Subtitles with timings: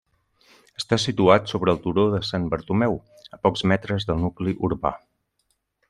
[0.79, 2.99] Està situat sobre el turó de Sant Bartomeu,
[3.37, 4.95] a pocs metres del nucli urbà.